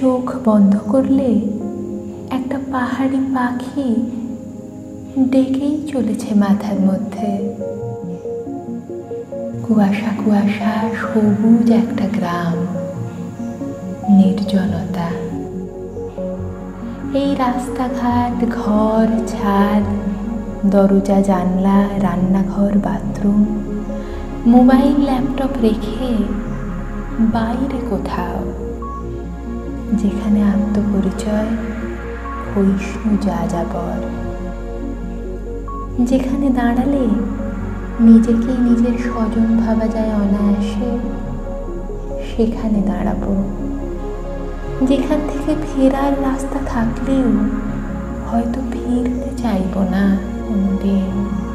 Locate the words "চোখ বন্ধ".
0.00-0.76